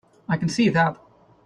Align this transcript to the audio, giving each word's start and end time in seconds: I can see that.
I 0.27 0.35
can 0.35 0.49
see 0.49 0.69
that. 0.69 0.97